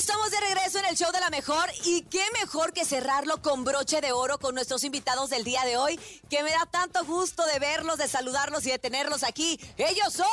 [0.00, 3.64] estamos de regreso en el show de la mejor y qué mejor que cerrarlo con
[3.64, 7.44] broche de oro con nuestros invitados del día de hoy, que me da tanto gusto
[7.44, 9.60] de verlos, de saludarlos y de tenerlos aquí.
[9.76, 10.26] Ellos son...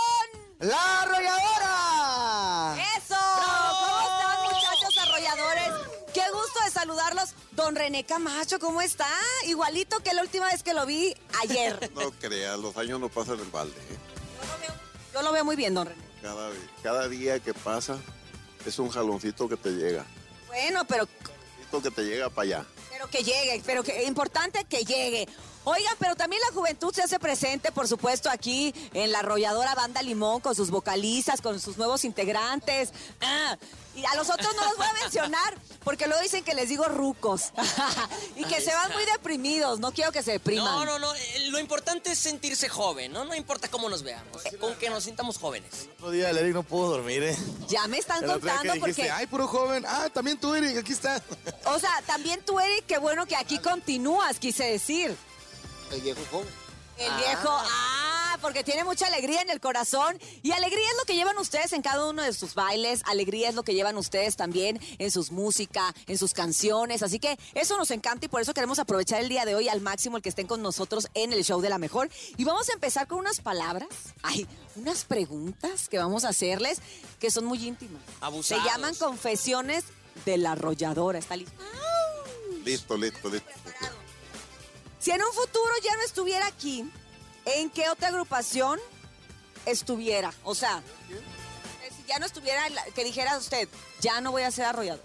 [0.59, 2.81] ¡La arrolladora!
[2.95, 3.15] ¡Eso!
[3.19, 5.69] ¿Cómo están muchachos arrolladores?
[6.13, 7.33] Qué gusto de saludarlos.
[7.51, 9.09] Don René Camacho, ¿cómo está?
[9.47, 11.91] Igualito que la última vez que lo vi ayer.
[11.95, 13.75] No creas, los años no pasan en balde.
[13.75, 13.97] ¿eh?
[14.39, 14.73] Yo lo veo,
[15.13, 16.01] yo lo veo muy bien, don René.
[16.21, 17.99] Cada, cada día que pasa
[18.69, 20.05] es un jaloncito que te llega.
[20.47, 22.65] Bueno, pero Jaloncito que te llega para allá.
[22.89, 25.27] Pero que llegue, pero que importante que llegue.
[25.69, 30.01] Oigan, pero también la juventud se hace presente, por supuesto, aquí en la arrolladora Banda
[30.01, 32.93] Limón, con sus vocalistas, con sus nuevos integrantes.
[33.19, 33.57] Ah,
[33.93, 36.85] y a los otros no los voy a mencionar, porque luego dicen que les digo
[36.85, 37.51] rucos.
[38.37, 40.63] y que se van muy deprimidos, no quiero que se depriman.
[40.73, 41.13] No, no, no.
[41.13, 43.25] eh, Lo importante es sentirse joven, ¿no?
[43.25, 44.43] No importa cómo nos veamos.
[44.61, 45.89] Con que nos sintamos jóvenes.
[45.97, 47.37] Otro día el Eric no pudo dormir, ¿eh?
[47.67, 49.11] Ya me están El otro día contando que dijiste, porque...
[49.11, 49.83] ay, puro joven.
[49.85, 51.21] Ah, también tú, Eric, aquí está.
[51.65, 55.17] O sea, también tú, Eric, qué bueno que aquí continúas, quise decir.
[55.91, 56.67] El viejo joven.
[56.97, 60.19] El viejo, ah, porque tiene mucha alegría en el corazón.
[60.41, 63.03] Y alegría es lo que llevan ustedes en cada uno de sus bailes.
[63.05, 67.03] Alegría es lo que llevan ustedes también en sus música, en sus canciones.
[67.03, 69.79] Así que eso nos encanta y por eso queremos aprovechar el día de hoy al
[69.79, 72.09] máximo el que estén con nosotros en el show de la mejor.
[72.35, 73.89] Y vamos a empezar con unas palabras,
[74.23, 76.79] ay, unas preguntas que vamos a hacerles
[77.19, 78.01] que son muy íntimas.
[78.21, 78.63] Abusados.
[78.63, 79.83] Se llaman confesiones
[80.25, 81.19] de la arrolladora.
[81.19, 81.53] ¿Está listo?
[82.65, 83.51] Listo, listo, listo.
[85.07, 86.83] Si en un futuro ya no estuviera aquí,
[87.45, 88.77] ¿en qué otra agrupación
[89.65, 90.33] estuviera?
[90.43, 92.61] O sea, eh, si ya no estuviera,
[92.93, 93.69] que dijera usted,
[94.01, 95.01] ya no voy a ser arrollador,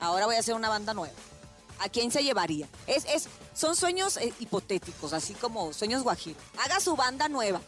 [0.00, 1.14] ahora voy a hacer una banda nueva.
[1.78, 2.66] ¿A quién se llevaría?
[2.88, 6.42] Es, es, son sueños eh, hipotéticos, así como sueños guajiros.
[6.64, 7.60] Haga su banda nueva.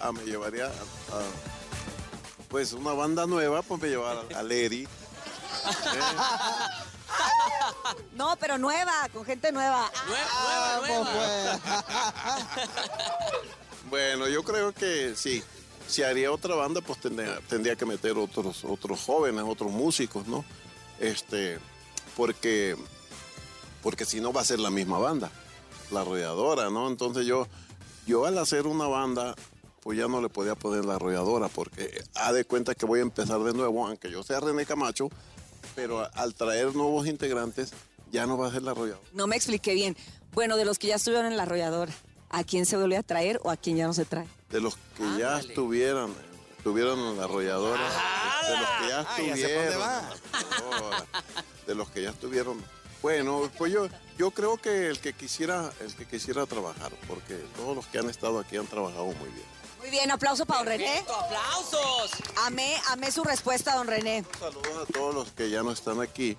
[0.00, 4.88] Ah, me llevaría a, a- pues una banda nueva, pues me llevar a, a Leri.
[8.16, 9.90] No, pero nueva, con gente nueva.
[10.06, 11.60] Nueva, nueva, nueva.
[13.90, 15.42] Bueno, yo creo que sí.
[15.86, 20.44] Si haría otra banda, pues tendría, tendría que meter otros, otros jóvenes, otros músicos, ¿no?
[20.98, 21.60] Este,
[22.16, 22.76] porque,
[23.82, 25.30] porque si no va a ser la misma banda,
[25.92, 26.88] la arrolladora, ¿no?
[26.88, 27.46] Entonces yo,
[28.06, 29.36] yo al hacer una banda,
[29.80, 33.02] pues ya no le podía poner la arrolladora, porque ha de cuenta que voy a
[33.02, 35.08] empezar de nuevo, aunque yo sea René Camacho,
[35.76, 37.72] pero al traer nuevos integrantes,
[38.10, 39.06] ya no va a ser la arrolladora.
[39.12, 39.96] No me expliqué bien.
[40.32, 41.92] Bueno, de los que ya estuvieron en la arrolladora,
[42.30, 44.26] ¿a quién se vuelve a traer o a quién ya no se trae?
[44.50, 45.48] de los que ya Ándale.
[45.48, 46.14] estuvieran,
[46.56, 47.82] estuvieron en la arrolladora,
[48.48, 49.98] de los que ya ya dónde estuvieron, va.
[49.98, 51.06] en la arrolladora,
[51.66, 52.64] de los que ya estuvieron.
[53.02, 53.88] Bueno, pues yo,
[54.18, 58.08] yo creo que el que quisiera, el que quisiera trabajar, porque todos los que han
[58.08, 59.46] estado aquí han trabajado muy bien.
[59.86, 60.98] Muy bien, aplauso para don René.
[60.98, 62.10] ¡Aplausos!
[62.44, 64.24] Amé, amé su respuesta, don René.
[64.36, 66.36] Saludos a todos los que ya no están aquí,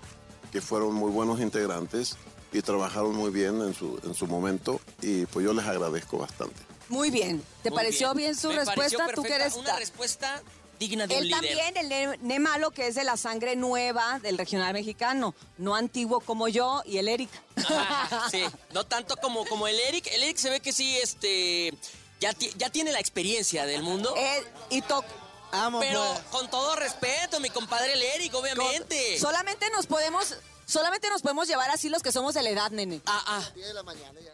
[0.51, 2.17] que fueron muy buenos integrantes
[2.51, 6.55] y trabajaron muy bien en su, en su momento, y pues yo les agradezco bastante.
[6.89, 7.41] Muy bien.
[7.63, 9.15] ¿Te Muy pareció bien, su Me pareció respuesta?
[9.15, 10.43] ¿Tú que eres Una ta- respuesta
[10.77, 11.39] digna de un Él líder.
[11.39, 15.73] también, el ne, Ne Malo, que es de la sangre nueva del regional mexicano, no
[15.75, 17.29] antiguo como yo y el Eric.
[18.29, 18.43] Sí,
[18.73, 20.07] no tanto como, como el Eric.
[20.11, 21.73] El Eric se ve que sí, este,
[22.19, 24.13] ya, ti- ya tiene la experiencia del mundo.
[24.17, 25.03] Eh, y to-
[25.51, 26.25] Amo, pero pues.
[26.29, 29.17] con todo respeto, mi compadre el Eric, obviamente.
[29.19, 30.35] solamente nos podemos,
[30.65, 33.01] solamente nos podemos llevar así los que somos de la edad, nene.
[33.05, 33.51] Ah, ah.
[33.55, 34.33] 10 de la mañana ya.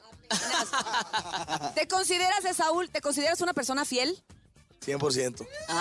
[1.76, 4.24] ¿Te consideras, Saúl, te consideras una persona fiel?
[4.84, 5.46] 100%.
[5.68, 5.78] Ay,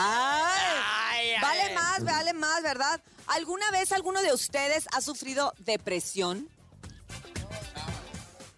[1.11, 1.41] Ay, ay.
[1.41, 3.01] vale más, vale más, ¿verdad?
[3.29, 6.49] ¿Alguna vez alguno de ustedes ha sufrido depresión?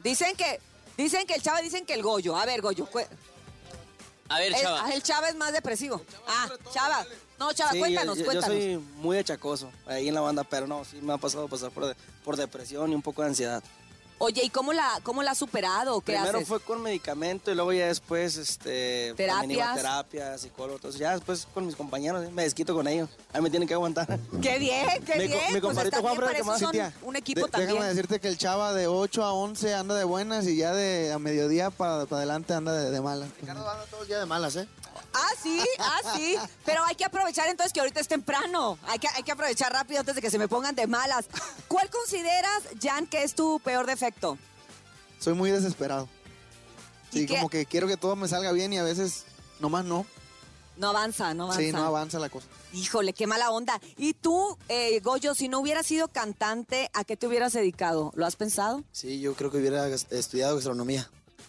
[0.00, 0.60] Dicen que,
[0.96, 2.36] dicen que el chava, dicen que el Goyo.
[2.36, 2.86] A ver, Goyo,
[4.34, 4.82] A ver, el, chava.
[4.84, 6.02] ah, el chava es más depresivo.
[6.26, 7.04] Ah, chava.
[7.38, 8.56] No, chava, Sí, cuéntanos, yo, yo- cuéntanos.
[8.56, 11.70] Yo soy muy achacoso ahí en la banda, pero no, sí me ha pasado pasar
[11.70, 13.62] por, de- por depresión y un poco de ansiedad.
[14.18, 16.00] Oye, ¿y cómo la, cómo la has superado?
[16.00, 16.48] ¿Qué Primero haces?
[16.48, 19.12] fue con medicamento y luego ya después, este...
[19.16, 20.08] también iba a Terapias.
[20.08, 22.30] terapia, psicólogo, entonces ya después con mis compañeros, ¿eh?
[22.32, 23.10] me desquito con ellos.
[23.32, 24.06] Ahí me tienen que aguantar.
[24.42, 25.38] Qué bien, qué Mi bien.
[25.48, 26.58] mi pues compadrito está Juan para ¿qué eso más?
[26.60, 27.70] Cintia, un equipo de- también.
[27.72, 31.12] Déjame decirte que el chava de 8 a 11 anda de buenas y ya de
[31.12, 33.28] a mediodía para adelante anda de, de malas.
[33.40, 34.68] Ricardo anda todo el día de malas, ¿eh?
[35.14, 36.36] Ah, sí, ah, sí.
[36.64, 38.78] Pero hay que aprovechar entonces que ahorita es temprano.
[38.86, 41.26] Hay que, hay que aprovechar rápido antes de que se me pongan de malas.
[41.68, 44.36] ¿Cuál consideras, Jan, que es tu peor defecto?
[45.20, 46.08] Soy muy desesperado.
[47.12, 47.36] ¿Y Sí, qué?
[47.36, 49.24] como que quiero que todo me salga bien y a veces
[49.60, 50.04] nomás no.
[50.76, 51.60] No avanza, no avanza.
[51.62, 52.48] Sí, no avanza la cosa.
[52.72, 53.80] Híjole, qué mala onda.
[53.96, 58.10] Y tú, eh, Goyo, si no hubieras sido cantante, ¿a qué te hubieras dedicado?
[58.16, 58.82] ¿Lo has pensado?
[58.90, 61.08] Sí, yo creo que hubiera estudiado gastronomía.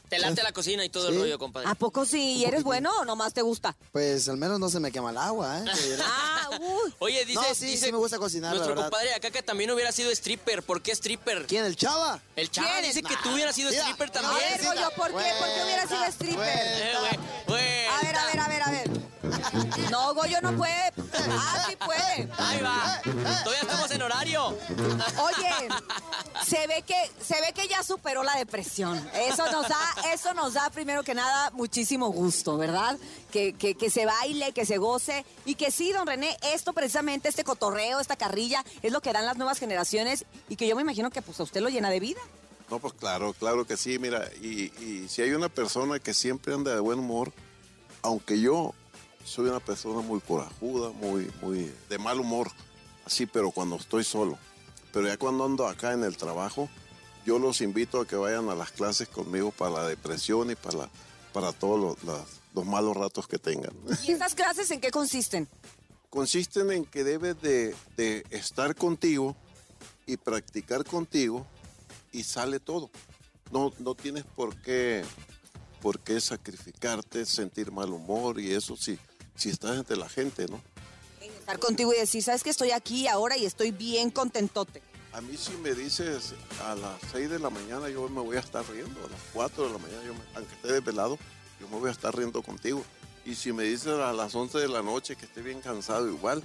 [0.10, 1.20] Te late la cocina y todo el Sí.
[1.20, 1.68] rollo, compadre.
[1.70, 2.38] ¿A poco sí?
[2.38, 3.76] ¿Y eres bueno o nomás te gusta?
[3.92, 5.66] Pues al menos no se me quema el agua, ¿eh?
[6.04, 6.94] Ah, uy.
[7.00, 8.90] Oye, dice, No, sí, dice sí me gusta cocinar, la Nuestro verdad.
[8.90, 10.64] compadre acá que también hubiera sido stripper.
[10.64, 11.46] ¿Por qué stripper?
[11.48, 11.66] ¿Quién?
[11.66, 12.22] ¿El chava?
[12.36, 12.86] El chavo ¿Quién?
[12.86, 14.52] dice que tú hubieras sido Mira, stripper A también.
[14.52, 15.14] ver, Goyo, ¿por qué?
[15.40, 16.48] ¿Por qué hubiera sido Vuelta, stripper?
[16.60, 17.86] Eh, güey, güey.
[17.88, 18.90] A ver, a ver, a ver, a ver.
[19.92, 20.92] No, Goyo no puede.
[21.30, 22.30] Ah, sí puede.
[22.38, 23.02] Ahí va.
[23.44, 24.48] Todavía estamos en horario.
[24.48, 25.70] Oye,
[26.46, 28.98] se ve que se ve que ya superó la depresión.
[29.14, 29.80] Eso nos da,
[30.14, 32.98] eso nos da primero que nada muchísimo gusto, ¿verdad?
[33.32, 37.30] Que, que, que se baile, que se goce y que sí, don René, esto precisamente,
[37.30, 40.82] este cotorreo, esta carrilla, es lo que dan las nuevas generaciones y que yo me
[40.82, 42.22] imagino que pues a usted lo llena de vida.
[42.70, 46.54] No, pues claro, claro que sí, mira, y, y si hay una persona que siempre
[46.54, 47.32] anda de buen humor,
[48.02, 48.74] aunque yo
[49.26, 52.50] soy una persona muy corajuda, muy, muy de mal humor,
[53.06, 54.38] así, pero cuando estoy solo.
[54.94, 56.70] Pero ya cuando ando acá en el trabajo,
[57.26, 60.78] yo los invito a que vayan a las clases conmigo para la depresión y para,
[60.78, 60.90] la,
[61.34, 63.74] para todos los, las- los malos ratos que tengan.
[64.08, 65.50] ¿Y estas clases en qué consisten?
[66.10, 69.36] consisten en que debes de, de estar contigo
[70.06, 71.46] y practicar contigo
[72.14, 72.90] y sale todo.
[73.52, 75.04] No, no tienes por qué,
[75.82, 78.98] por qué sacrificarte, sentir mal humor y eso si,
[79.36, 80.62] si estás entre la gente, ¿no?
[81.40, 84.82] Estar contigo y decir, sabes que estoy aquí ahora y estoy bien contentote.
[85.14, 86.34] A mí si me dices
[86.64, 89.68] a las 6 de la mañana yo me voy a estar riendo, a las 4
[89.68, 91.18] de la mañana, yo me- aunque esté desvelado,
[91.60, 92.84] yo me voy a estar riendo contigo.
[93.26, 96.44] Y si me dices a las 11 de la noche que esté bien cansado igual,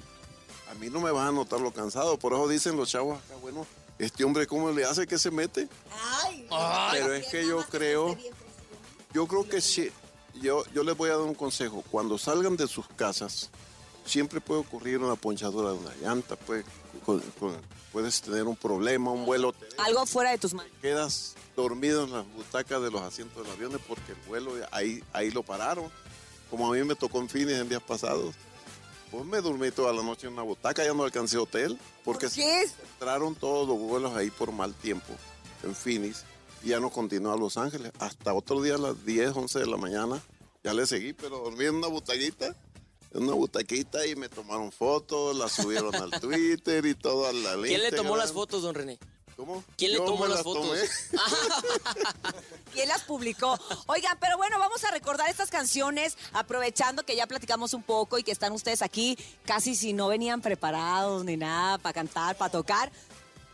[0.70, 2.19] a mí no me vas a notar lo cansado.
[2.19, 3.66] Por eso dicen los chavos acá, bueno,
[3.98, 5.69] este hombre cómo le hace que se mete.
[6.93, 8.16] Pero es que yo creo,
[9.12, 9.90] yo creo que sí,
[10.40, 11.82] yo, yo les voy a dar un consejo.
[11.90, 13.50] Cuando salgan de sus casas,
[14.04, 16.64] siempre puede ocurrir una ponchadura de una llanta, puede,
[17.04, 17.56] con- con-
[17.92, 20.72] puedes tener un problema, un vuelo, te Algo fuera de tus manos.
[20.81, 25.31] quedas dormido en las butacas de los asientos del avión porque el vuelo ahí, ahí
[25.31, 25.90] lo pararon.
[26.50, 28.34] Como a mí me tocó en Phoenix en días pasados.
[29.10, 32.38] Pues me dormí toda la noche en una butaca, ya no alcancé hotel porque ¿Por
[32.38, 35.12] entraron todos los vuelos ahí por mal tiempo
[35.64, 36.25] en Phoenix
[36.62, 37.92] ya no continuó a Los Ángeles.
[37.98, 40.20] Hasta otro día a las 10, 11 de la mañana
[40.62, 42.54] ya le seguí, pero dormí en una butaquita,
[43.12, 47.54] en una butaquita y me tomaron fotos, las subieron al Twitter y todo a la
[47.62, 48.98] ¿Quién le tomó las fotos, don René?
[49.36, 49.64] ¿Cómo?
[49.78, 50.66] ¿Quién le Yo tomó me las fotos?
[50.66, 50.80] tomé.
[52.74, 53.58] ¿Quién las publicó?
[53.86, 58.22] Oigan, pero bueno, vamos a recordar estas canciones, aprovechando que ya platicamos un poco y
[58.22, 59.16] que están ustedes aquí,
[59.46, 62.92] casi si no venían preparados ni nada para cantar, para tocar.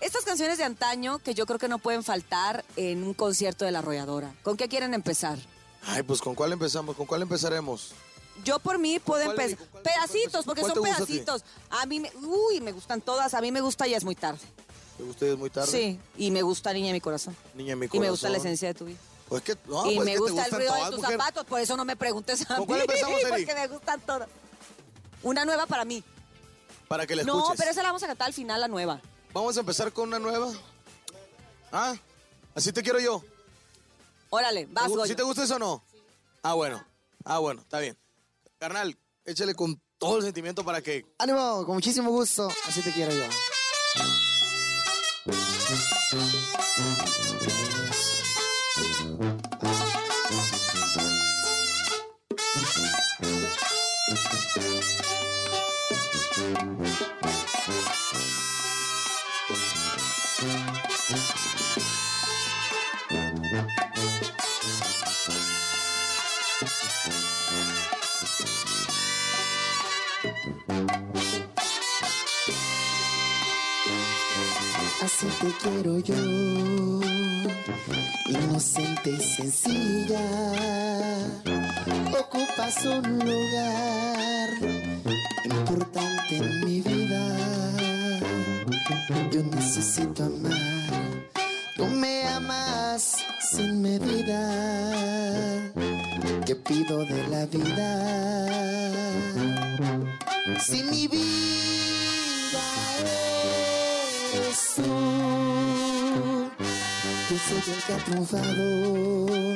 [0.00, 3.70] Estas canciones de antaño que yo creo que no pueden faltar en un concierto de
[3.70, 4.34] la arrolladora.
[4.42, 5.38] ¿Con qué quieren empezar?
[5.86, 6.96] Ay, pues ¿con cuál empezamos?
[6.96, 7.92] ¿Con cuál empezaremos?
[8.44, 9.58] Yo por mí puedo empezar.
[9.82, 11.44] Pedacitos, porque son gusta a pedacitos.
[11.70, 13.32] A mí, me, uy, me gustan todas.
[13.32, 14.40] A mí me gusta Ya es muy tarde.
[14.98, 15.70] ¿Te ustedes muy tarde?
[15.70, 17.34] Sí, y me gusta Niña de mi corazón.
[17.54, 18.02] Niña en mi Y corazón.
[18.06, 18.98] me gusta la esencia de tu vida.
[19.28, 21.10] Pues que, no, y pues me que gusta el ruido de tus mujer.
[21.12, 22.74] zapatos, por eso no me preguntes a ¿Con mí.
[23.28, 24.28] Porque me gustan todas.
[25.22, 26.04] Una nueva para mí.
[26.88, 27.58] Para que la No, escuches.
[27.58, 29.00] pero esa la vamos a cantar al final, la nueva.
[29.36, 30.50] Vamos a empezar con una nueva.
[31.70, 31.94] Ah,
[32.54, 33.22] así te quiero yo.
[34.30, 35.06] Órale, vas, ¿Te gu- Goyo.
[35.06, 35.84] ¿Sí te gusta eso o no?
[36.42, 36.82] Ah, bueno.
[37.22, 37.98] Ah, bueno, está bien.
[38.58, 38.96] Carnal,
[39.26, 42.48] échale con todo el sentimiento para que Ánimo, con muchísimo gusto.
[42.66, 43.26] Así te quiero yo.
[79.14, 80.20] Sencilla.
[82.18, 84.50] Ocupas un lugar
[85.44, 87.22] importante en mi vida.
[89.30, 91.30] Yo necesito amar,
[91.76, 93.16] tú me amas
[93.52, 94.40] sin medida.
[96.44, 98.46] ¿Qué pido de la vida?
[100.60, 101.26] Si mi vida
[104.32, 105.75] eres tú,
[107.30, 109.46] yo soy el que ha triunfado.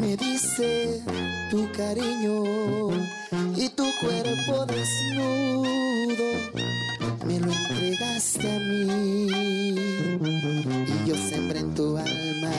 [0.00, 1.02] Me dice
[1.50, 2.92] tu cariño
[3.56, 6.24] y tu cuerpo desnudo
[7.24, 9.72] me lo entregaste a mí
[10.86, 12.52] y yo sembré en tu alma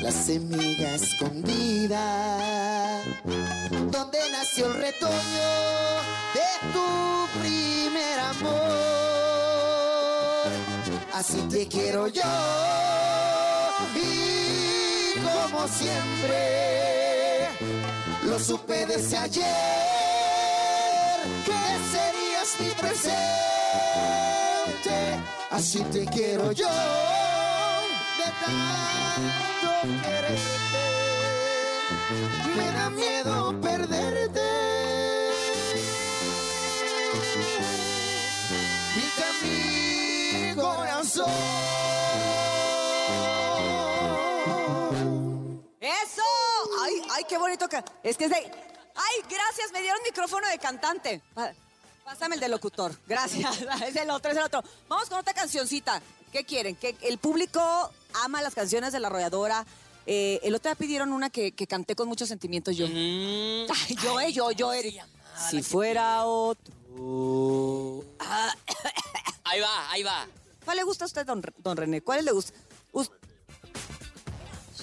[0.00, 3.02] la semilla escondida
[3.90, 5.50] donde nació el retoño
[6.34, 9.03] de tu primer amor.
[11.14, 12.22] Así te quiero yo,
[15.22, 17.48] como siempre.
[18.24, 19.44] Lo supe desde ayer,
[21.46, 21.52] que
[21.92, 23.14] serías mi presente.
[25.52, 26.68] Así te quiero yo,
[28.18, 29.70] de tanto
[30.02, 30.84] quererte.
[32.56, 34.63] Me da miedo perderte.
[45.80, 46.22] ¡Eso!
[46.82, 47.82] ¡Ay, ay, qué bonito que...
[48.02, 48.36] Es que es de...
[48.36, 49.72] ¡Ay, gracias!
[49.72, 51.20] Me dieron micrófono de cantante.
[52.04, 52.94] Pásame el de locutor.
[53.06, 53.64] Gracias.
[53.86, 54.62] Es el otro, es el otro.
[54.88, 56.00] Vamos con otra cancioncita.
[56.32, 56.76] ¿Qué quieren?
[56.76, 57.90] Que el público
[58.24, 59.64] ama las canciones de la arrolladora.
[60.06, 62.86] Eh, el otro día pidieron una que, que canté con muchos sentimientos yo.
[62.86, 65.02] Mm, Ay, yo, eh, yo, yo, Eric.
[65.50, 66.74] Si fuera otro.
[69.44, 70.26] ahí va, ahí va.
[70.64, 72.00] ¿Cuál le gusta a usted, don, don René?
[72.02, 72.52] ¿Cuál le gusta?
[72.92, 73.10] Us-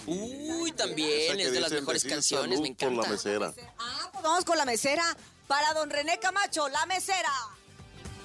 [0.08, 3.04] Uy, también es de las mejores canciones, me por encanta.
[3.04, 3.54] la mesera.
[3.78, 5.04] Ah, pues vamos con la mesera.
[5.48, 7.30] Para don René Camacho, la mesera.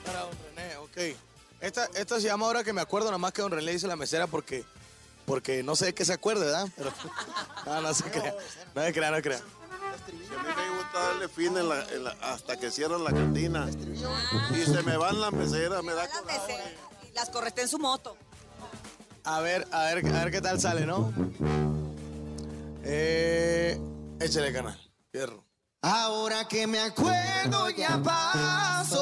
[0.05, 1.17] Para don René, ok.
[1.61, 3.97] Esta, esta se llama ahora que me acuerdo, nada más que don René dice la
[3.97, 4.65] mesera porque,
[5.27, 6.69] porque no sé de qué se acuerde, ¿verdad?
[6.77, 6.93] Pero,
[7.67, 8.35] no, no se crea.
[8.75, 9.39] No se crea, no se crea.
[9.39, 13.69] A mí me gusta darle fin en la- en la- hasta que cierran la cantina.
[14.55, 16.65] Y se me van las meseras, me da La mesera.
[17.17, 18.17] Las correté en su moto.
[19.25, 21.11] A ver, a ver, a ver qué tal sale, ¿no?
[22.85, 23.81] Eh,
[24.21, 24.79] échale canal.
[25.11, 25.43] Fierro.
[25.81, 28.99] Ahora que me acuerdo ya pasó.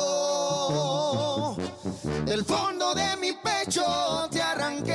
[2.28, 4.94] El fondo de mi pecho te arranqué.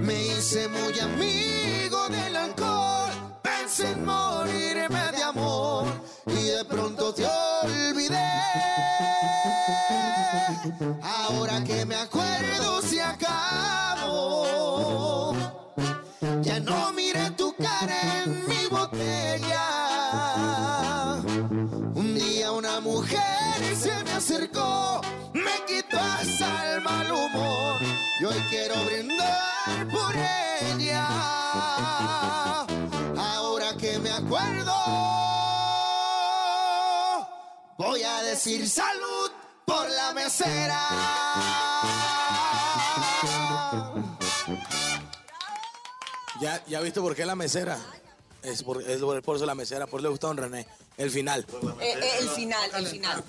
[0.00, 3.40] Me hice muy amigo del alcohol.
[3.42, 4.25] Pensé en morirme
[28.18, 31.06] Y hoy quiero brindar por ella.
[33.16, 34.72] Ahora que me acuerdo,
[37.76, 39.30] voy a decir salud
[39.66, 40.80] por la mesera.
[46.40, 47.78] ¿Ya, ¿Ya viste por qué la mesera?
[48.42, 50.66] Es por, es por eso la mesera, por eso le gusta a don René.
[50.96, 51.44] El final.
[51.80, 53.24] Eh, eh, el final, el final.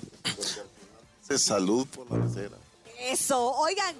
[1.20, 2.56] Dice salud por la mesera.
[3.00, 3.52] Eso.
[3.56, 3.94] Oigan,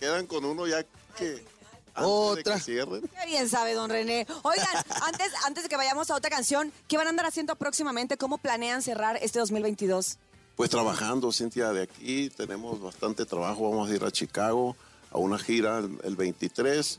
[0.00, 0.82] quedan con uno ya
[1.18, 1.44] que
[1.94, 2.54] antes Otra.
[2.54, 3.00] de que cierren.
[3.02, 4.26] qué bien sabe don René.
[4.42, 4.66] Oigan,
[5.02, 8.16] antes, antes de que vayamos a otra canción, ¿qué van a andar haciendo próximamente?
[8.18, 10.18] ¿Cómo planean cerrar este 2022?
[10.56, 13.70] Pues trabajando, Cintia, de aquí tenemos bastante trabajo.
[13.70, 14.76] Vamos a ir a Chicago
[15.10, 16.98] a una gira el, el 23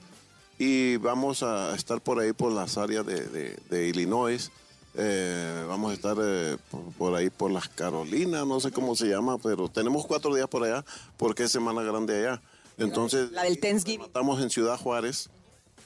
[0.60, 4.51] y vamos a estar por ahí por las áreas de, de- de Illinois.
[5.00, 9.06] Eh, vamos a estar eh, por, por ahí por las Carolinas, no sé cómo se
[9.06, 10.84] llama, pero tenemos cuatro días por allá
[11.18, 12.42] porque es Semana Grande allá.
[12.77, 14.05] Entonces, La del Thanksgiving.
[14.05, 15.29] estamos en Ciudad Juárez.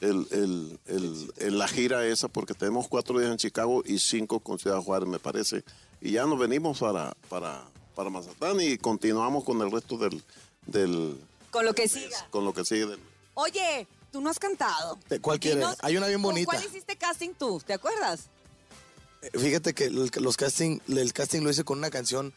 [0.00, 4.40] El, el- el- el- la gira esa porque tenemos cuatro días en Chicago y cinco
[4.40, 5.62] con Ciudad Juárez me parece
[6.00, 7.62] y ya nos venimos para para
[7.94, 10.20] para Mazatlán y continuamos con el resto del
[10.66, 11.20] del
[11.52, 12.26] Con lo que siga.
[12.30, 12.98] con lo que sigue del-
[13.34, 14.98] Oye, tú no has cantado.
[15.08, 15.60] ¿De cuál quieres?
[15.60, 16.50] Dinos, Hay una bien ¿con bonita.
[16.52, 17.62] ¿Cuál hiciste casting tú?
[17.64, 18.22] ¿Te acuerdas?
[19.22, 22.32] Eh, Fíjate que los casting, el casting lo hice con una canción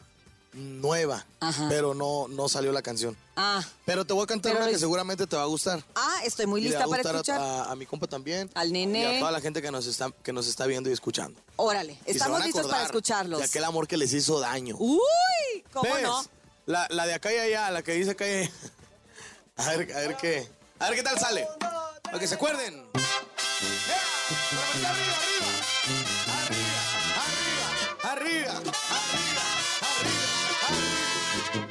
[0.56, 1.66] nueva, Ajá.
[1.68, 3.16] pero no, no salió la canción.
[3.36, 5.84] Ah, Pero te voy a cantar Pero una que seguramente te va a gustar.
[5.94, 7.68] ah, estoy muy Y le lista va a para gustar escuchar.
[7.68, 8.50] a, a mi compa también.
[8.54, 9.02] Al nene.
[9.02, 11.38] Y a toda la gente que nos está, que nos está viendo y escuchando.
[11.56, 13.38] Órale, Y estamos listos para escucharlos.
[13.40, 14.76] De aquel amor que les hizo daño.
[14.78, 14.98] Uy,
[15.72, 16.02] ¿cómo ¿Ves?
[16.02, 16.24] no?
[16.66, 18.50] La, la de acá y allá, la que dice acá y allá.
[19.58, 20.48] A ver, a ver qué.
[20.78, 21.46] A ver qué tal sale.
[22.02, 22.74] Para que se acuerden.
[22.94, 25.05] ¡Ea!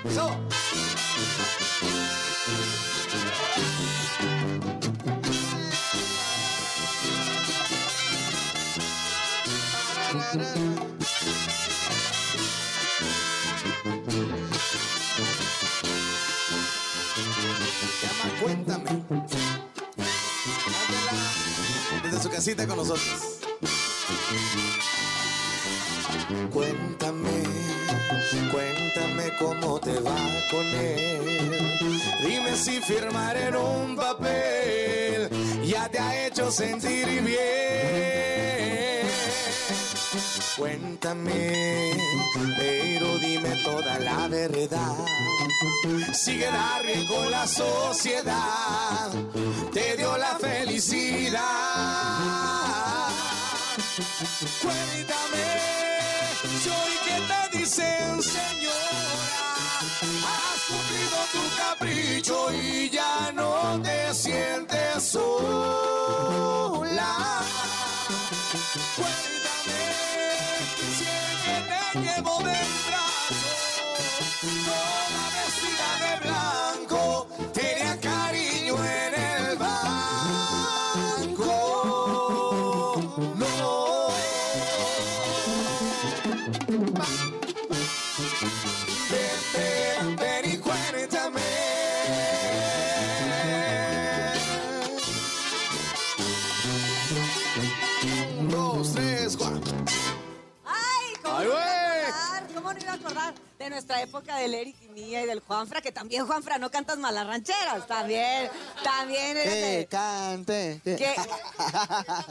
[0.08, 0.38] Se llama
[18.42, 19.04] Cuéntame.
[22.04, 23.40] Desde su casita con nosotros.
[26.52, 27.44] Cuéntame,
[28.52, 28.65] cuéntame
[29.40, 30.16] cómo te va
[30.52, 32.02] con él.
[32.26, 35.30] Dime si firmar en un papel
[35.64, 37.46] ya te ha hecho sentir bien.
[40.58, 41.92] Cuéntame,
[42.58, 44.96] pero dime toda la verdad.
[46.14, 49.12] Sigue dar bien con la sociedad,
[49.74, 51.42] te dio la felicidad.
[54.62, 55.48] Cuéntame,
[56.62, 58.85] si hoy que te dicen señora,
[62.26, 65.26] capricho y ya no te sientes sola.
[103.86, 105.80] Nuestra época del Eric y mía y del Juanfra?
[105.80, 107.86] Que también, Juanfra, no cantas malas rancheras.
[107.86, 108.50] También,
[108.84, 110.82] también eres de- cante.
[110.84, 111.16] que-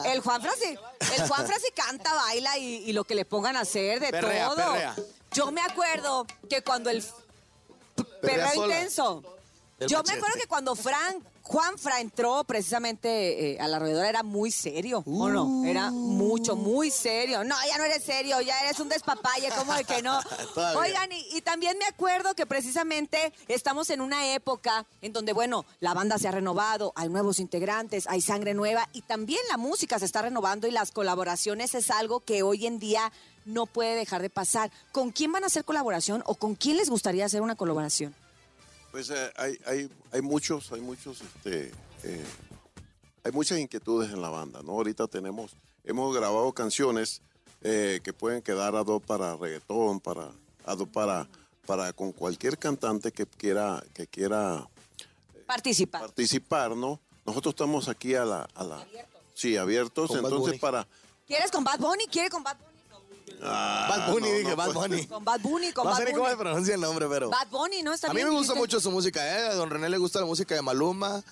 [0.13, 0.77] el Juanfra sí,
[1.17, 4.47] el Juanfra sí canta, baila y, y lo que le pongan a hacer de Perrea,
[4.49, 4.57] todo.
[4.73, 4.97] perrea.
[5.33, 7.05] Yo me acuerdo que cuando el
[8.21, 8.75] perreo sola.
[8.75, 9.23] intenso.
[9.81, 14.51] Yo me acuerdo que cuando Frank, Juanfra entró precisamente eh, a la roedora era muy
[14.51, 15.65] serio, ¿o no?
[15.67, 17.45] Era mucho, muy serio.
[17.45, 20.19] No, ya no eres serio, ya eres un despapalle, ¿cómo de que no?
[20.79, 25.67] Oigan, y, y también me acuerdo que precisamente estamos en una época en donde, bueno,
[25.81, 29.99] la banda se ha renovado, hay nuevos integrantes, hay sangre nueva y también la música
[29.99, 33.13] se está renovando y las colaboraciones es algo que hoy en día
[33.45, 34.71] no puede dejar de pasar.
[34.93, 38.15] ¿Con quién van a hacer colaboración o con quién les gustaría hacer una colaboración?
[38.95, 41.73] Pues eh, hay, hay, hay muchos, hay muchos, este,
[42.05, 42.25] eh,
[43.25, 44.71] hay muchas inquietudes en la banda, ¿no?
[44.71, 47.21] Ahorita tenemos, hemos grabado canciones
[47.63, 50.31] eh, que pueden quedar a dos para reggaetón, para,
[50.65, 51.27] a dos para,
[51.67, 54.69] para con cualquier cantante que quiera, que quiera
[55.45, 56.03] Participar.
[56.03, 57.01] participar, ¿no?
[57.27, 58.87] Nosotros estamos aquí a la, a la
[59.35, 60.87] sí, abiertos, Con entonces para
[61.27, 62.07] ¿Quieres con Bad Bunny?
[62.07, 62.74] ¿Quiere con Bad Bunny?
[63.47, 64.73] Ah, Bad Bunny, no, dije, no, Bad.
[64.73, 65.07] Bunny.
[65.07, 66.45] Con Bad Bunny, con No Bad sé ni cómo se Bunny.
[66.45, 67.31] pronuncia el nombre, pero...
[67.31, 67.93] Bad Bunny, ¿no?
[67.93, 69.49] Está A mí bien, me gusta mucho su música, ¿eh?
[69.49, 71.23] A don René le gusta la música de Maluma.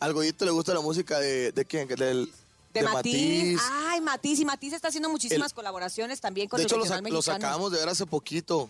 [0.00, 1.52] Al Goyito le gusta la música de...
[1.52, 1.86] ¿De quién?
[1.86, 2.32] Del,
[2.74, 3.54] De, Matiz.
[3.54, 3.60] Matiz.
[3.88, 4.40] Ay, Matiz.
[4.40, 7.22] Y Matiz está haciendo muchísimas El- colaboraciones también con de el hecho, lo, regional lo
[7.22, 8.68] sacamos de ver hace poquito.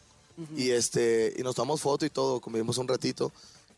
[0.56, 3.30] Y este y nos tomamos foto y todo, convivimos un ratito.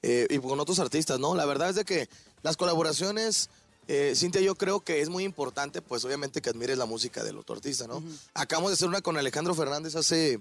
[0.03, 1.35] eh, y con otros artistas, ¿no?
[1.35, 2.09] La verdad es de que
[2.43, 3.51] las colaboraciones,
[3.95, 7.37] eh, Cintia, yo creo que es muy importante, pues obviamente que admires la música del
[7.37, 8.03] otro artista, ¿no?
[8.33, 10.41] Acabamos de hacer una con Alejandro Fernández hace,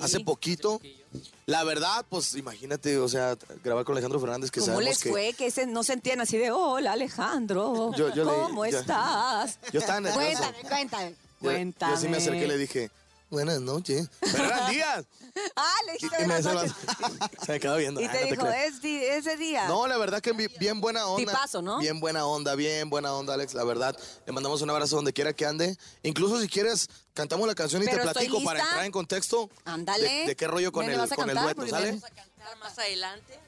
[0.00, 0.80] hace poquito.
[1.46, 5.10] La verdad, pues imagínate, o sea, grabar con Alejandro Fernández que ¿Cómo les que...
[5.10, 5.32] fue?
[5.34, 9.58] Que ese- no sentían así de, hola Alejandro, Yo- yo le- ¿cómo yo- estás?
[9.72, 10.38] yo estaba nervioso.
[10.42, 11.92] Cuéntame, cuéntame, Yo- cuéntame.
[11.94, 12.90] Yo sí me acerqué y le dije,
[13.30, 14.08] buenas noches.
[14.20, 15.04] Pero eran días.
[15.54, 16.72] Ah, le dijiste buenas noches.
[17.44, 18.00] Se me quedó viendo.
[18.00, 18.74] Y "Ah, te dijo, creas".
[18.74, 19.68] es di- ese día.
[19.68, 21.30] No, la verdad que bi- bien buena onda.
[21.32, 21.78] Tipazo, ¿no?
[21.78, 23.94] Bien buena onda, bien buena onda, Alex, la verdad.
[24.26, 25.76] Le mandamos un abrazo donde quiera que ande.
[26.02, 29.50] Incluso si quieres, cantamos la canción y te platico para entrar en contexto.
[29.66, 30.26] Ándale.
[30.26, 31.88] De, qué rollo con ¿Me el, con el dueto, ¿sale?
[31.92, 33.38] Vamos a cantar más adelante.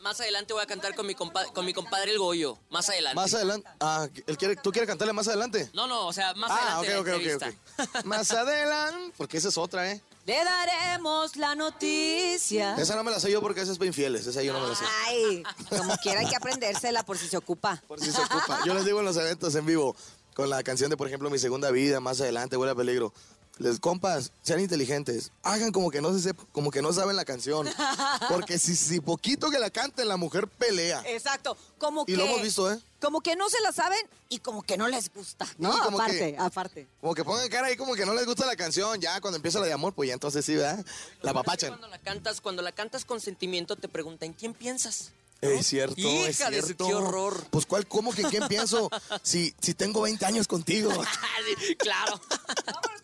[0.00, 2.58] Más adelante voy a cantar con mi, compa- con mi compadre el Goyo.
[2.70, 3.14] Más adelante.
[3.16, 3.68] Más adelante.
[3.80, 5.70] Ah, ¿él quiere, ¿tú quieres cantarle más adelante?
[5.74, 6.96] No, no, o sea, más ah, adelante.
[6.98, 8.04] ok, la ok, ok, ok.
[8.06, 10.00] Más adelante, porque esa es otra, ¿eh?
[10.24, 12.74] Le daremos la noticia.
[12.76, 14.68] Esa no me la sé yo porque esa es para infieles, esa yo no me
[14.68, 14.84] la sé.
[15.06, 17.82] Ay, como quiera hay que aprendérsela por si se ocupa.
[17.86, 18.60] Por si se ocupa.
[18.64, 19.94] Yo les digo en los eventos en vivo,
[20.34, 23.12] con la canción de, por ejemplo, Mi Segunda Vida, más adelante, Huele a Peligro.
[23.58, 27.24] Les compas, sean inteligentes, hagan como que no se sep- como que no saben la
[27.24, 27.66] canción.
[28.28, 31.02] Porque si, si poquito que la canten, la mujer pelea.
[31.06, 32.16] Exacto, como Y que...
[32.18, 32.78] lo hemos visto, ¿eh?
[33.00, 35.70] Como que no se la saben y como que no les gusta, ¿no?
[35.82, 36.86] Como aparte, que- aparte.
[37.00, 39.00] Como que pongan cara ahí como que no les gusta la canción.
[39.00, 40.84] Ya cuando empieza la de amor, pues ya entonces sí, ¿verdad?
[41.22, 41.70] La papachan.
[41.70, 45.12] Cuando la cantas, cuando la cantas con sentimiento, te preguntan, ¿quién piensas?
[45.40, 46.86] Es cierto, es Hija de su, cierto.
[46.88, 47.46] qué horror.
[47.50, 48.90] Pues cuál, cómo que en quién pienso
[49.22, 50.90] si, si tengo 20 años contigo.
[51.78, 52.20] claro.
[52.66, 53.02] Vámonos.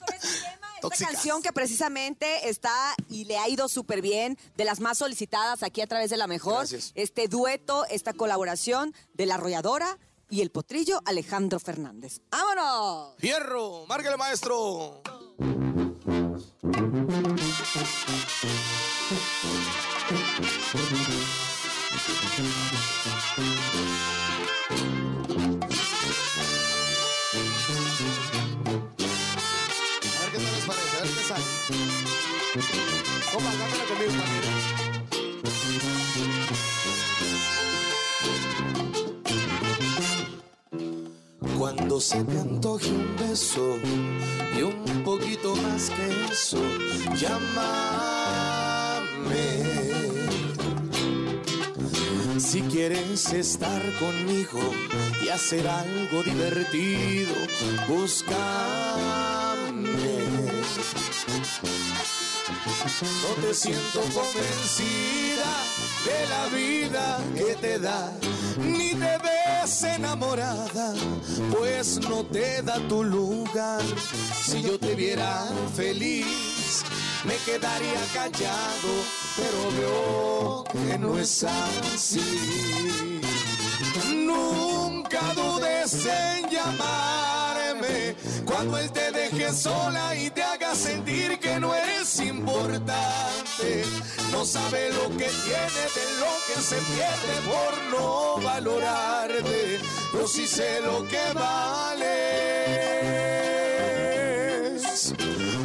[0.82, 5.62] Esta canción que precisamente está y le ha ido súper bien, de las más solicitadas
[5.62, 6.68] aquí a través de La Mejor.
[6.68, 6.92] Gracias.
[6.94, 12.20] Este dueto, esta colaboración de La Arrolladora y el potrillo Alejandro Fernández.
[12.30, 13.14] ¡Vámonos!
[13.18, 13.86] ¡Fierro!
[13.86, 15.02] ¡Márgale, maestro!
[33.32, 34.50] Compa, cántala conmigo, Juanita.
[41.58, 43.78] Cuando se te antoje un beso
[44.54, 46.60] y un poquito más que eso,
[47.16, 48.02] llámame.
[52.38, 54.60] Si quieres estar conmigo
[55.24, 57.34] y hacer algo divertido,
[57.88, 58.42] búscame.
[62.84, 65.46] No te siento convencida
[66.04, 68.12] de la vida que te da,
[68.58, 70.92] ni te ves enamorada,
[71.56, 73.82] pues no te da tu lugar.
[74.44, 76.82] Si yo te viera feliz,
[77.24, 78.90] me quedaría callado,
[79.36, 83.20] pero veo que no es así.
[84.12, 86.50] Nunca dudes en
[88.44, 93.84] cuando él te deje sola y te haga sentir que no eres importante.
[94.30, 99.80] No sabe lo que tiene de lo que se pierde por no valorarte.
[100.12, 102.12] Yo sí sé lo que vales.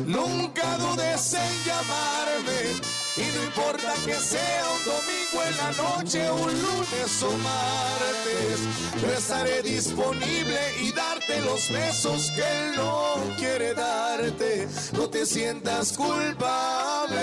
[0.06, 2.97] Nunca dudes en llamarme.
[3.18, 8.60] Y no importa que sea un domingo en la noche, un lunes o martes,
[9.02, 14.68] yo estaré disponible y darte los besos que él no quiere darte.
[14.94, 17.18] No te sientas culpable.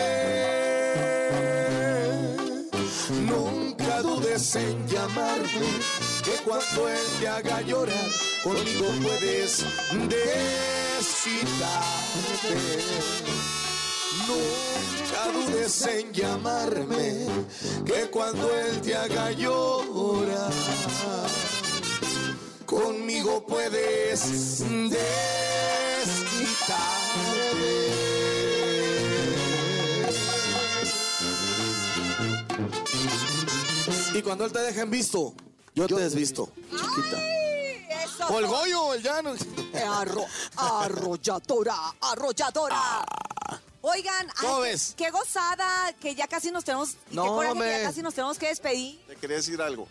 [3.28, 5.68] Nunca dudes en llamarme,
[6.24, 8.10] que cuando él te haga llorar,
[8.42, 9.64] conmigo puedes
[10.08, 11.04] desquitarte.
[14.26, 17.26] Nunca dudes en llamarme,
[17.84, 20.52] que cuando él te haga llorar,
[22.66, 24.60] conmigo puedes
[24.90, 25.04] desquitarte.
[34.14, 35.34] Y cuando él te deje en visto,
[35.74, 37.16] yo te desvisto, chiquita.
[37.18, 38.26] Ay, eso.
[38.28, 39.34] O el Goyo, o el Llano.
[39.74, 43.04] Arro- arrolladora, arrolladora.
[43.86, 44.94] Oigan, ay, ¿Cómo qué- ves?
[44.96, 48.14] qué gozada, que ya casi nos tenemos, y No, qué coraje que ya casi nos
[48.14, 48.98] tenemos que despedir.
[49.06, 49.86] Te quería decir algo.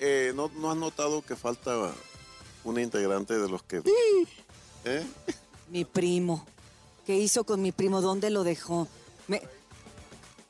[0.00, 1.92] Eh, ¿no, ¿No has notado que falta
[2.64, 3.82] una integrante de los que...
[4.86, 5.06] ¿Eh?
[5.68, 6.46] Mi primo.
[7.04, 8.00] ¿Qué hizo con mi primo?
[8.00, 8.88] ¿Dónde lo dejó?
[9.28, 9.42] Me-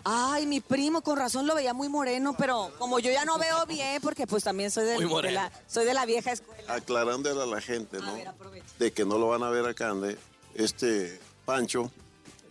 [0.04, 3.66] Ay, mi primo, con razón lo veía muy moreno, pero como yo ya no veo
[3.66, 5.35] bien, porque pues también soy de, Muy de moreno.
[5.35, 6.74] la, soy de la vieja escuela.
[6.74, 8.14] Aclarándole a la gente, ¿no?
[8.14, 8.66] ver, aprovecha.
[8.78, 10.16] de que no lo van a ver acá, Ande.
[10.54, 11.90] Este Pancho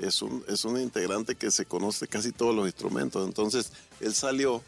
[0.03, 3.25] es un, es un integrante que se conoce casi todos los instrumentos.
[3.27, 4.61] Entonces, él salió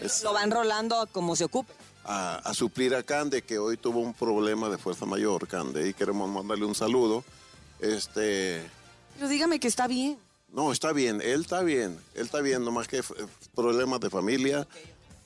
[0.00, 1.72] es- Lo van rolando como se ocupe.
[2.04, 5.94] a, a suplir a Cande, que hoy tuvo un problema de fuerza mayor, Cande, y
[5.94, 7.22] queremos mandarle un saludo.
[7.80, 8.68] Este,
[9.16, 10.18] Pero dígame que está bien.
[10.52, 13.02] no, está bien, él está bien, él está bien, nomás que
[13.54, 14.66] problemas de familia,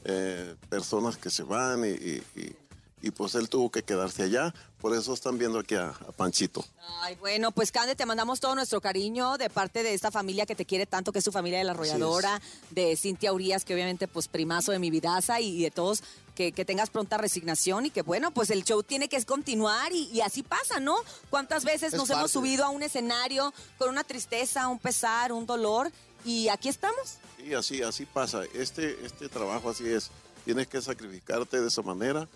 [0.05, 2.57] eh, personas que se van y, y- y-
[3.03, 4.55] y, pues él tuvo que quedarse allá.
[4.81, 6.65] Por eso están viendo aquí a, a Panchito.
[7.03, 10.55] Ay, bueno, pues Cande, te mandamos todo nuestro cariño de parte de esta familia que
[10.55, 14.09] te quiere tanto, que es su familia de la arrolladora, de Cintia Urias, que obviamente
[14.09, 16.03] pues primazo de mi vidaza y, y de todos,
[16.35, 20.09] que, que tengas pronta resignación y que bueno, pues el show tiene que continuar y,
[20.13, 20.97] y así pasa, ¿no?
[21.31, 25.47] ¿Cuántas veces Es nos hemos subido a un escenario con una tristeza, un pesar, un
[25.47, 25.93] dolor
[26.25, 27.19] y aquí estamos?
[27.39, 28.43] Y así, así pasa.
[28.55, 30.11] Este, este trabajo así es.
[30.45, 32.29] Tienes que sacrificarte de esa manera,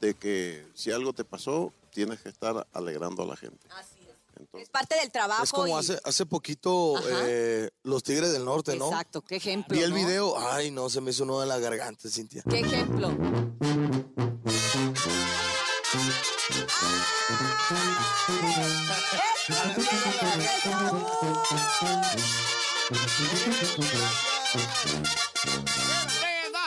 [0.00, 3.66] de que si algo te pasó, tienes que estar alegrando a la gente.
[3.70, 4.06] Así es.
[4.38, 5.44] Entonces, Es parte del trabajo.
[5.44, 8.86] Es como y- hace, hace poquito eh, los Tigres del Norte, ¿no?
[8.88, 9.74] Exacto, qué ejemplo.
[9.76, 9.96] Vi el ¿no?
[9.96, 12.42] video, ay no, se me hizo uno en la garganta, Cintia.
[12.48, 13.10] ¿Qué ejemplo?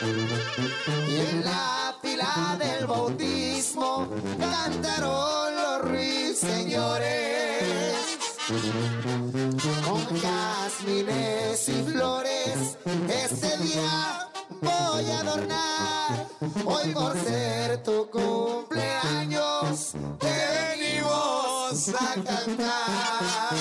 [0.00, 4.08] Y en la fila del bautismo
[4.38, 7.64] cantaron los ruiseñores.
[9.84, 14.28] Con jazmines y flores, este día
[14.62, 16.28] voy a adornar.
[16.64, 23.56] Hoy por ser tu cumpleaños, te venimos a cantar.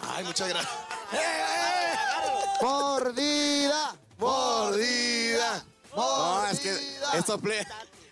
[0.00, 0.90] Ay, muchas gracias.
[2.60, 3.49] Mordida, Mordida.
[5.96, 6.70] No, es que
[7.18, 7.64] estos play,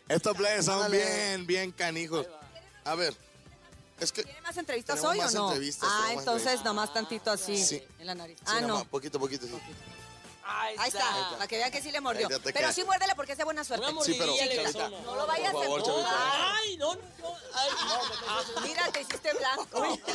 [0.09, 2.27] estos players son bien, bien canijos.
[2.85, 3.15] A ver,
[4.01, 5.49] es que ¿Tiene más entrevistas hoy más o no?
[5.49, 7.83] entrevistas, ah, entonces nomás tantito así Sí.
[7.99, 8.39] en la nariz.
[8.39, 8.85] Sí, ah, nomás, no.
[8.91, 9.47] poquito, poquito.
[9.47, 9.53] sí.
[10.51, 12.29] Ahí está, para que vean que sí le mordió.
[12.43, 13.87] Pero sí muérdele porque es de buena suerte.
[13.87, 16.07] Una pero- Chavita, No lo vayas a empujar.
[16.55, 19.99] Ay, no, no, Mira, te hiciste blanco.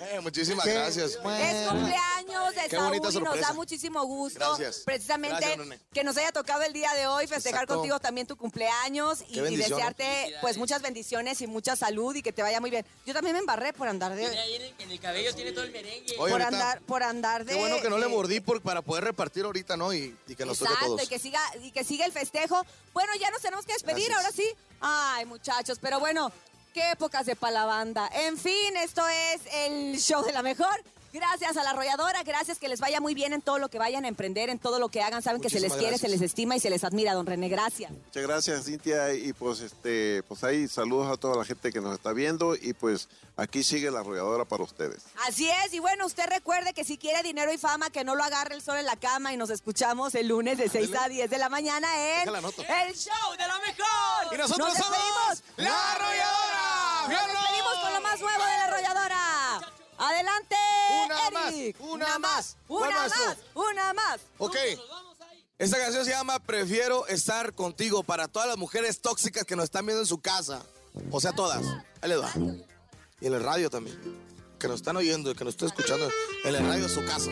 [0.00, 1.12] Eh, muchísimas Qué gracias.
[1.12, 4.38] Es cumpleaños de Qué Saúl bonita y nos da muchísimo gusto.
[4.38, 4.82] Gracias.
[4.84, 7.76] Precisamente Gracias, que nos haya tocado el día de hoy festejar Exacto.
[7.76, 12.42] contigo también tu cumpleaños y, desearte pues muchas bendiciones y mucha salud y que te
[12.42, 12.84] vaya muy bien.
[13.06, 15.64] Yo también me embarré por andar de ahí en el, en el cabello tiene todo
[15.64, 16.14] el merengue.
[16.18, 18.82] Oye, por ahorita- andar por andar de Qué bueno que no le mordí por, para
[18.86, 19.92] poder repartir ahorita, ¿no?
[19.92, 21.02] Y, y que nos toque a Exacto, todos.
[21.04, 22.64] y que siga y que siga el festejo.
[22.92, 24.24] Bueno, ya nos tenemos que despedir, Gracias.
[24.24, 24.48] ahora sí.
[24.80, 26.30] Ay, muchachos, pero bueno,
[26.72, 28.08] qué épocas de palabanda.
[28.12, 30.74] En fin, esto es el show de la mejor.
[31.14, 34.04] Gracias a la arrolladora, gracias que les vaya muy bien en todo lo que vayan
[34.04, 35.22] a emprender, en todo lo que hagan.
[35.22, 37.48] Saben que se les quiere, se les estima y se les admira, don René.
[37.48, 37.92] Gracias.
[37.92, 39.14] Muchas gracias, Cintia.
[39.14, 42.56] Y pues, este, pues ahí saludos a toda la gente que nos está viendo.
[42.56, 45.04] Y pues aquí sigue la arrolladora para ustedes.
[45.24, 48.24] Así es, y bueno, usted recuerde que si quiere dinero y fama, que no lo
[48.24, 51.30] agarre el sol en la cama y nos escuchamos el lunes de 6 a 10
[51.30, 52.34] de la mañana en el
[52.96, 54.32] show de la mejor.
[54.32, 55.44] Y nosotros Nos somos.
[55.58, 57.02] La Arrolladora.
[57.08, 59.74] Nos despedimos con lo más nuevo de la arrolladora.
[59.96, 60.56] Adelante,
[61.04, 62.56] Una más, una más.
[62.68, 64.20] Una ¿Cuál más, más una más.
[64.38, 64.56] Ok.
[65.58, 69.86] Esta canción se llama Prefiero estar contigo para todas las mujeres tóxicas que nos están
[69.86, 70.62] viendo en su casa.
[71.10, 71.64] O sea, todas.
[72.00, 72.32] Ahí les va.
[73.20, 73.96] Y en el radio también.
[74.58, 76.08] Que nos están oyendo y que nos están escuchando
[76.44, 77.30] en el radio de su casa.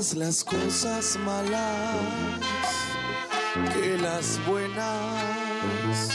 [0.00, 1.94] Las cosas malas
[3.74, 6.08] que las buenas.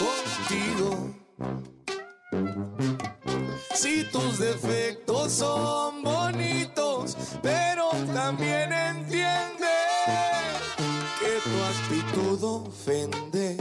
[0.00, 1.14] contigo.
[3.74, 9.07] Si tus defectos son bonitos, pero también que
[11.40, 13.56] tu actitud ofende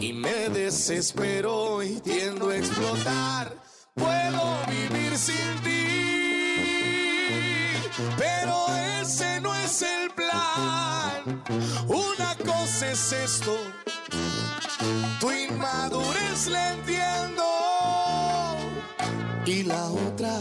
[0.00, 3.56] y me desespero y tiendo a explotar.
[3.94, 5.86] Puedo vivir sin ti,
[8.16, 8.66] pero
[9.00, 11.42] ese no es el plan.
[11.88, 13.56] Una cosa es esto,
[15.20, 17.44] tu inmadurez la entiendo.
[19.46, 20.40] Y la otra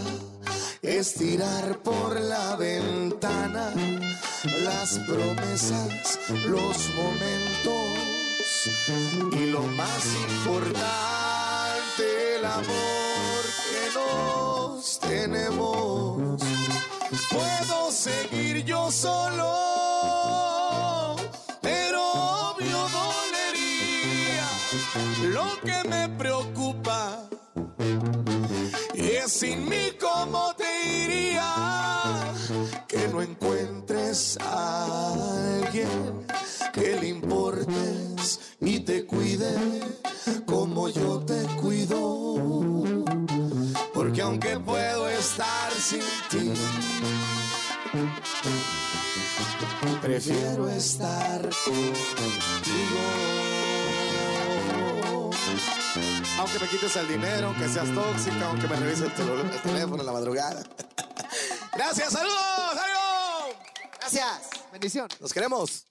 [0.87, 3.73] es tirar por la ventana
[4.63, 7.75] las promesas, los momentos
[9.33, 10.05] y lo más
[10.37, 10.75] importante,
[12.37, 16.41] el amor que nos tenemos.
[17.29, 19.55] Puedo seguir yo solo,
[21.61, 22.01] pero
[22.51, 24.47] obvio dolería.
[25.29, 27.04] Lo que me preocupa
[29.39, 31.53] sin mí cómo te iría
[32.87, 36.25] que no encuentres a alguien
[36.71, 39.51] que le importes y te cuide
[40.45, 42.75] como yo te cuido.
[43.93, 46.53] Porque aunque puedo estar sin ti,
[50.01, 53.05] prefiero estar contigo.
[56.39, 60.11] Aunque me quites el dinero, aunque seas tóxica, aunque me revises el, teléfono en la
[60.11, 60.63] madrugada.
[61.75, 62.37] Gracias, saludos,
[62.73, 63.55] saludos.
[63.99, 64.49] Gracias.
[64.71, 65.07] Bendición.
[65.19, 65.85] Nos queremos.